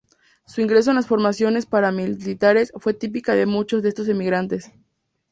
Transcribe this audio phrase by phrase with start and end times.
[0.47, 4.71] Su ingreso en las formaciones paramilitares fue típica de muchos de estos emigrantes.